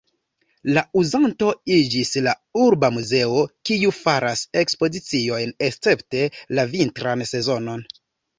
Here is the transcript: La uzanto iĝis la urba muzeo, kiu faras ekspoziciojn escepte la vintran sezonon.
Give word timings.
La 0.75 0.83
uzanto 1.01 1.49
iĝis 1.75 2.13
la 2.27 2.33
urba 2.67 2.89
muzeo, 2.95 3.43
kiu 3.71 3.93
faras 3.99 4.43
ekspoziciojn 4.63 5.53
escepte 5.69 6.25
la 6.61 6.67
vintran 6.75 7.25
sezonon. 7.35 7.87